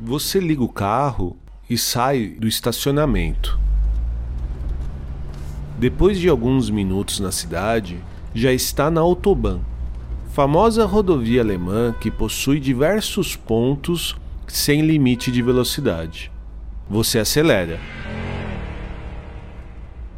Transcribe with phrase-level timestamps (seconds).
[0.00, 1.36] Você liga o carro
[1.68, 3.58] e sai do estacionamento.
[5.76, 7.98] Depois de alguns minutos na cidade,
[8.32, 9.58] já está na Autobahn,
[10.30, 14.14] famosa rodovia alemã que possui diversos pontos
[14.46, 16.30] sem limite de velocidade.
[16.88, 17.80] Você acelera.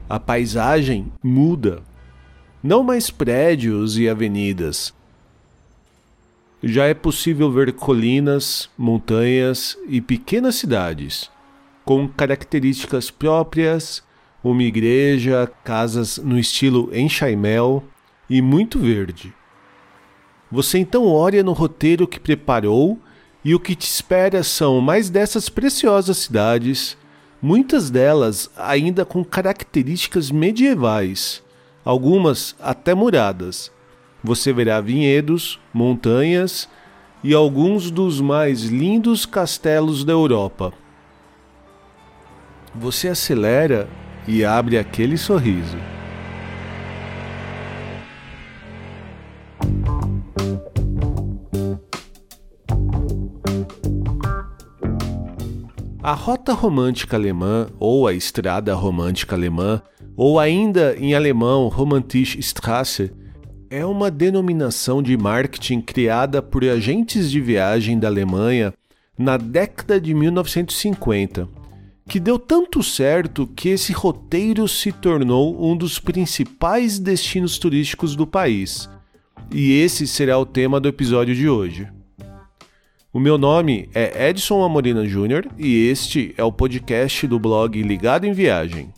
[0.07, 1.81] A paisagem muda.
[2.63, 4.93] Não mais prédios e avenidas.
[6.63, 11.31] Já é possível ver colinas, montanhas e pequenas cidades,
[11.87, 14.03] com características próprias,
[14.45, 17.83] uma igreja, casas no estilo enxaimel
[18.29, 19.33] e muito verde.
[20.53, 22.99] Você então olha no roteiro que preparou
[23.45, 26.97] e o que te espera são mais dessas preciosas cidades,
[27.41, 31.43] muitas delas ainda com características medievais,
[31.83, 33.73] algumas até muradas.
[34.23, 36.69] Você verá vinhedos, montanhas
[37.25, 40.73] e alguns dos mais lindos castelos da Europa.
[42.75, 43.89] Você acelera
[44.29, 45.79] e abre aquele sorriso.
[56.03, 59.83] A rota romântica alemã, ou a estrada romântica alemã,
[60.17, 63.13] ou ainda em alemão Romantische Straße,
[63.71, 68.75] é uma denominação de marketing criada por agentes de viagem da Alemanha
[69.17, 71.49] na década de 1950,
[72.09, 78.27] que deu tanto certo que esse roteiro se tornou um dos principais destinos turísticos do
[78.27, 78.91] país.
[79.53, 81.87] E esse será o tema do episódio de hoje.
[83.13, 88.27] O meu nome é Edson Amorina Júnior e este é o podcast do blog Ligado
[88.27, 88.93] em Viagem.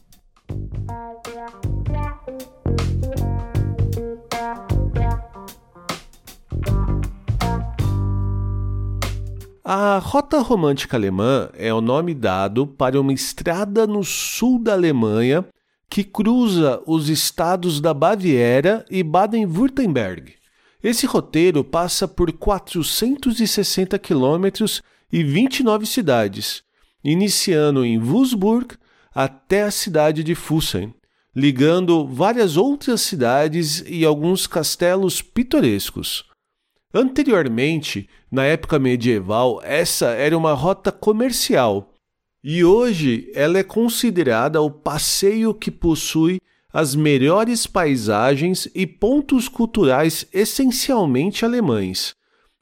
[9.75, 15.47] A Rota Romântica Alemã é o nome dado para uma estrada no sul da Alemanha
[15.89, 20.35] que cruza os estados da Baviera e Baden-Württemberg.
[20.85, 26.63] Esse roteiro passa por 460 quilômetros e 29 cidades,
[27.03, 28.77] iniciando em Würzburg
[29.15, 30.95] até a cidade de Fussen,
[31.35, 36.31] ligando várias outras cidades e alguns castelos pitorescos.
[36.95, 41.93] Anteriormente, na época medieval, essa era uma rota comercial
[42.45, 46.41] e hoje ela é considerada o passeio que possui
[46.73, 52.15] as melhores paisagens e pontos culturais essencialmente alemães.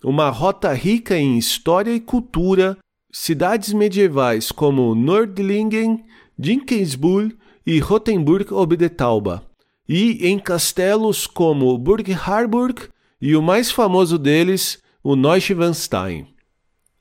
[0.04, 2.76] Uma rota rica em história e cultura,
[3.10, 6.04] cidades medievais como Nördlingen,
[6.38, 7.32] Dinkelsbühl
[7.66, 9.40] e Rothenburg ob der Tauber,
[9.88, 12.88] e em castelos como Burg Harburg
[13.20, 16.26] e o mais famoso deles, o Neuschwanstein.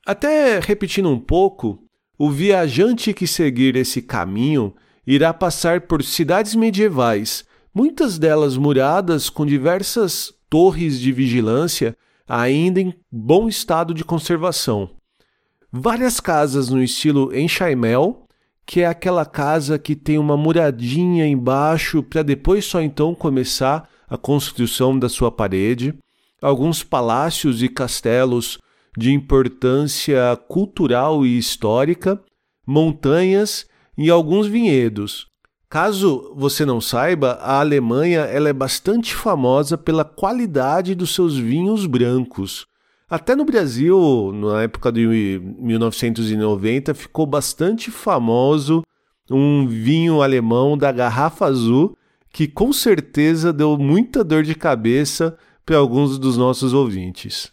[0.06, 1.82] Até repetindo um pouco,
[2.18, 4.74] o viajante que seguir esse caminho
[5.06, 7.44] irá passar por cidades medievais,
[7.74, 11.96] muitas delas muradas com diversas torres de vigilância
[12.28, 14.90] ainda em bom estado de conservação.
[15.72, 18.24] Várias casas no estilo enxaimel,
[18.64, 24.16] que é aquela casa que tem uma muradinha embaixo para depois só então começar a
[24.16, 25.94] construção da sua parede.
[26.42, 28.58] Alguns palácios e castelos
[28.96, 32.20] de importância cultural e histórica,
[32.66, 35.28] montanhas e alguns vinhedos.
[35.68, 41.86] Caso você não saiba, a Alemanha ela é bastante famosa pela qualidade dos seus vinhos
[41.86, 42.66] brancos.
[43.08, 48.82] Até no Brasil, na época de 1990, ficou bastante famoso
[49.30, 51.96] um vinho alemão da garrafa azul
[52.32, 57.52] que com certeza deu muita dor de cabeça para alguns dos nossos ouvintes.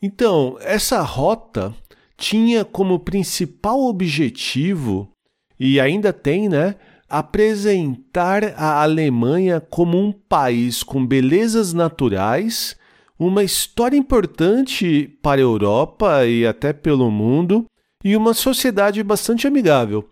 [0.00, 1.74] Então, essa rota
[2.16, 5.10] tinha como principal objetivo
[5.58, 6.76] e ainda tem, né?
[7.08, 12.76] Apresentar a Alemanha como um país com belezas naturais,
[13.18, 17.64] uma história importante para a Europa e até pelo mundo,
[18.04, 20.08] e uma sociedade bastante amigável,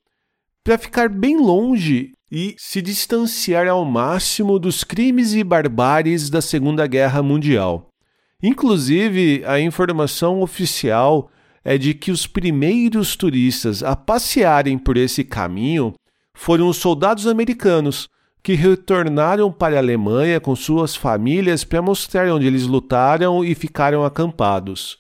[0.65, 6.85] para ficar bem longe e se distanciar ao máximo dos crimes e barbáries da Segunda
[6.85, 7.91] Guerra Mundial.
[8.43, 11.31] Inclusive, a informação oficial
[11.65, 15.95] é de que os primeiros turistas a passearem por esse caminho
[16.35, 18.09] foram os soldados americanos,
[18.43, 24.05] que retornaram para a Alemanha com suas famílias para mostrar onde eles lutaram e ficaram
[24.05, 24.99] acampados.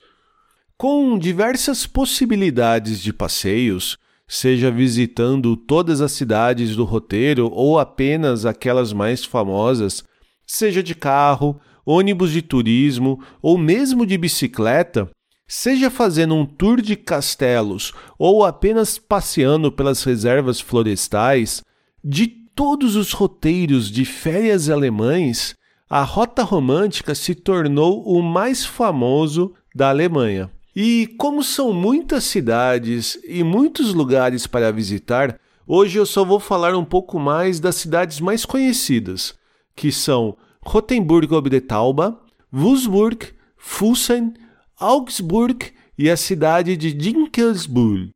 [0.79, 8.93] Com diversas possibilidades de passeios, seja visitando todas as cidades do roteiro ou apenas aquelas
[8.93, 10.03] mais famosas,
[10.47, 15.11] seja de carro, ônibus de turismo ou mesmo de bicicleta,
[15.47, 21.63] Seja fazendo um tour de castelos ou apenas passeando pelas reservas florestais,
[22.03, 25.55] de todos os roteiros de férias alemães,
[25.89, 30.51] a Rota Romântica se tornou o mais famoso da Alemanha.
[30.77, 36.75] E como são muitas cidades e muitos lugares para visitar, hoje eu só vou falar
[36.75, 39.39] um pouco mais das cidades mais conhecidas,
[39.77, 42.15] que são Rothenburg ob der Tauber,
[42.53, 44.35] Würzburg, Fussen,
[44.77, 48.11] Augsburg e a cidade de Dinkelsburg.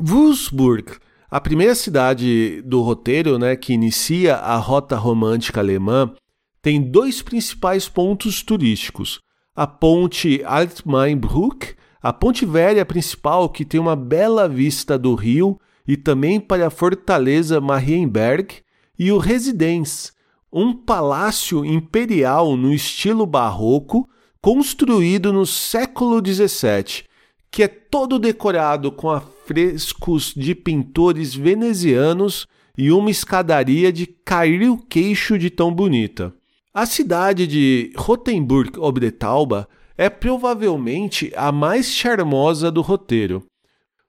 [0.00, 0.96] Würzburg,
[1.30, 6.12] a primeira cidade do roteiro né, que inicia a rota romântica alemã,
[6.60, 9.20] tem dois principais pontos turísticos
[9.56, 15.58] a ponte Altmainbruck, a ponte velha principal que tem uma bela vista do rio
[15.88, 18.56] e também para a fortaleza Marienberg,
[18.98, 20.12] e o Residence,
[20.52, 24.08] um palácio imperial no estilo barroco
[24.40, 27.04] construído no século XVII,
[27.50, 34.76] que é todo decorado com afrescos de pintores venezianos e uma escadaria de cair o
[34.76, 36.34] queixo de tão bonita.
[36.78, 43.46] A cidade de Rothenburg ob der Tauber é provavelmente a mais charmosa do roteiro.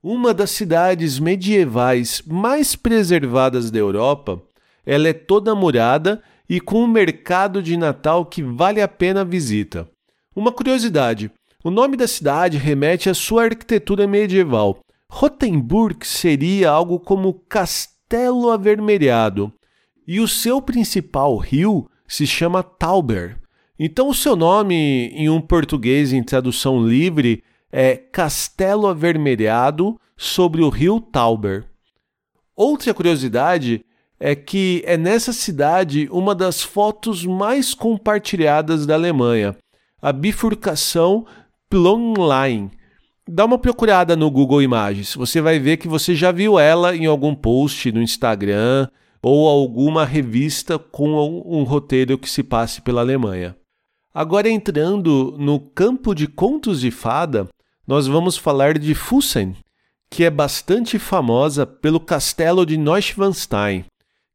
[0.03, 4.43] Uma das cidades medievais mais preservadas da Europa,
[4.85, 9.23] ela é toda murada e com um mercado de Natal que vale a pena a
[9.23, 9.87] visita.
[10.35, 11.31] Uma curiosidade:
[11.63, 14.79] o nome da cidade remete à sua arquitetura medieval.
[15.09, 19.53] Rothenburg seria algo como Castelo Avermelhado,
[20.05, 23.37] e o seu principal rio se chama Tauber.
[23.79, 30.69] Então, o seu nome em um português em tradução livre é Castelo Avermelhado sobre o
[30.69, 31.65] rio Tauber.
[32.55, 33.85] Outra curiosidade
[34.19, 39.55] é que é nessa cidade uma das fotos mais compartilhadas da Alemanha,
[40.01, 41.25] a bifurcação
[41.69, 42.71] Plonline.
[43.29, 47.05] Dá uma procurada no Google Imagens, você vai ver que você já viu ela em
[47.05, 48.87] algum post no Instagram
[49.21, 51.09] ou alguma revista com
[51.45, 53.55] um, roteiro que se passe pela Alemanha.
[54.13, 57.47] Agora, entrando no campo de contos de fada,
[57.85, 59.55] nós vamos falar de Fussen,
[60.09, 63.85] que é bastante famosa pelo castelo de Neuschwanstein,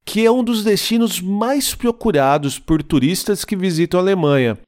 [0.04, 4.58] que é um dos destinos mais procurados por turistas que visitam a Alemanha,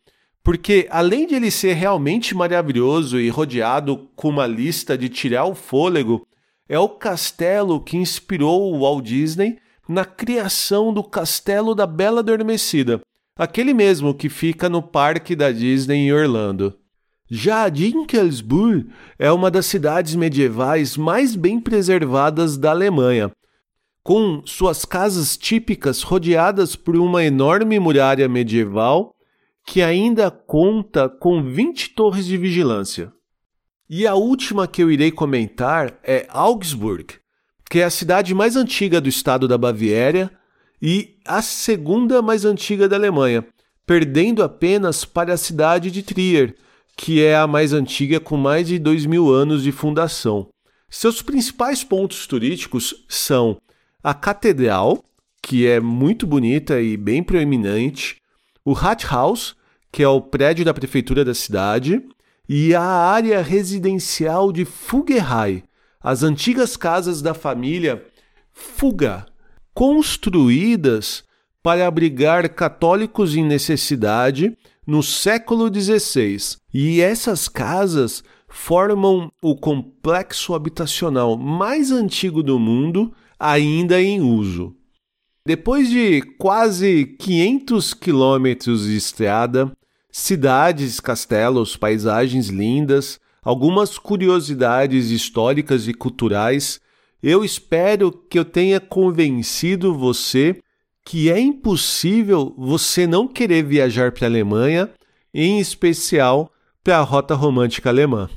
[0.43, 5.55] porque além de ele ser realmente maravilhoso e rodeado com uma lista de tirar o
[5.55, 6.27] fôlego,
[6.69, 9.59] é o castelo que inspirou o Walt Disney
[9.89, 13.01] na criação do Castelo da Bela Adormecida,
[13.37, 16.79] aquele mesmo que fica no parque da Disney em Orlando.
[17.29, 18.89] Já Dinkelsburg
[19.19, 23.31] é uma das cidades medievais mais bem preservadas da Alemanha,
[24.03, 29.15] com suas casas típicas rodeadas por uma enorme muralha medieval
[29.67, 33.11] que ainda conta com 20 torres de vigilância.
[33.89, 37.15] E a última que eu irei comentar é Augsburg,
[37.69, 40.31] que é a cidade mais antiga do estado da Baviera
[40.81, 43.47] e a segunda mais antiga da Alemanha,
[43.87, 46.55] perdendo apenas para a cidade de Trier,
[46.97, 50.49] que é a mais antiga com mais de dois mil anos de fundação.
[50.89, 53.59] Seus principais pontos turísticos são
[54.03, 55.03] a Catedral,
[55.43, 58.23] que é muito bonita e bem proeminente,
[58.65, 59.57] o Rathaus,
[59.91, 62.03] que é o prédio da prefeitura da cidade,
[62.49, 65.65] e a área residencial de Fuggerhai,
[66.05, 68.05] as antigas casas da família
[68.53, 69.25] Fuga,
[69.73, 71.25] construídas
[71.63, 74.57] para abrigar católicos em necessidade
[74.87, 76.59] no século XVI.
[76.73, 84.77] E essas casas formam o complexo habitacional mais antigo do mundo, ainda em uso.
[85.47, 89.73] Depois de quase 500 quilômetros de estrada,
[90.13, 96.81] cidades, castelos, paisagens lindas, algumas curiosidades históricas e culturais.
[97.23, 100.61] Eu espero que eu tenha convencido você
[101.05, 104.91] que é impossível você não querer viajar para a Alemanha,
[105.35, 106.51] em especial
[106.83, 108.29] para a rota romântica alemã.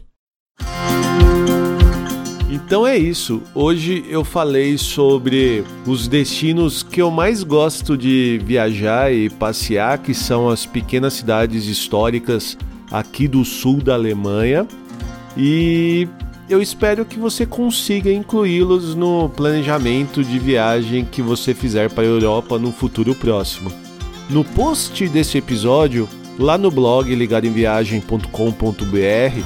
[2.49, 3.41] Então é isso.
[3.53, 10.13] Hoje eu falei sobre os destinos que eu mais gosto de viajar e passear, que
[10.13, 12.57] são as pequenas cidades históricas
[12.91, 14.67] aqui do sul da Alemanha.
[15.37, 16.07] E
[16.49, 22.07] eu espero que você consiga incluí-los no planejamento de viagem que você fizer para a
[22.07, 23.71] Europa no futuro próximo.
[24.29, 29.41] No post desse episódio, lá no blog ligadoemviagem.com.br,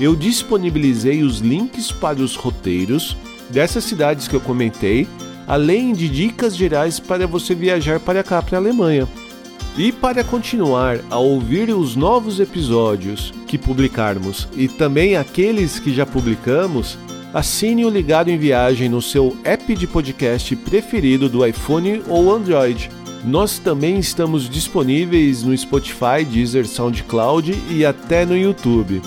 [0.00, 3.16] eu disponibilizei os links para os roteiros
[3.48, 5.06] dessas cidades que eu comentei,
[5.46, 9.06] além de dicas gerais para você viajar para cá, para a Alemanha.
[9.78, 16.06] E para continuar a ouvir os novos episódios que publicarmos e também aqueles que já
[16.06, 16.96] publicamos,
[17.34, 22.88] assine o Ligado em Viagem no seu app de podcast preferido do iPhone ou Android.
[23.22, 29.02] Nós também estamos disponíveis no Spotify, Deezer, SoundCloud e até no YouTube.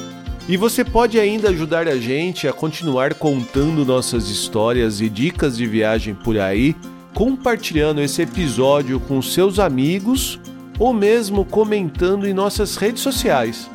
[0.48, 5.66] E você pode ainda ajudar a gente a continuar contando nossas histórias e dicas de
[5.66, 6.76] viagem por aí,
[7.16, 10.40] compartilhando esse episódio com seus amigos
[10.80, 13.70] ou mesmo comentando em nossas redes sociais.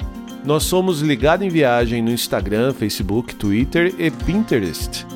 [0.44, 5.06] Nós somos Ligado em Viagem no Instagram, Facebook, Twitter e Pinterest.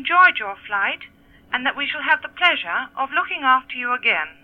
[0.00, 1.04] Enjoyed your flight
[1.52, 4.39] and that we shall have the pleasure of looking after you again.